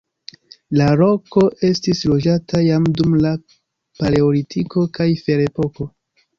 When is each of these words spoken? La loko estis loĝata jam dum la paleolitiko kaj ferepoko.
La 0.79 0.87
loko 1.01 1.43
estis 1.69 2.01
loĝata 2.13 2.63
jam 2.69 2.89
dum 3.01 3.15
la 3.27 3.35
paleolitiko 4.03 4.89
kaj 5.01 5.11
ferepoko. 5.25 5.93